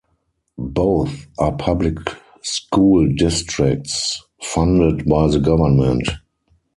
[0.57, 1.97] Both are public
[2.41, 6.07] school districts, funded by the government.